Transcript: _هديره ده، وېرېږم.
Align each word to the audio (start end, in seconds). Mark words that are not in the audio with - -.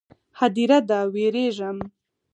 _هديره 0.39 0.79
ده، 0.89 0.99
وېرېږم. 1.13 1.77